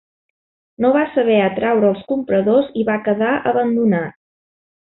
[0.85, 4.21] No va saber atraure els compradors i va quedar abandonat.